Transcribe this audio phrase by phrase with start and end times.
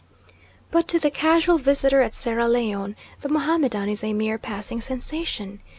[0.71, 5.61] But to the casual visitor at Sierra Leone the Mohammedan is a mere passing sensation.